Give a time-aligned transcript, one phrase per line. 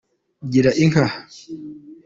[0.51, 1.05] Gira inka.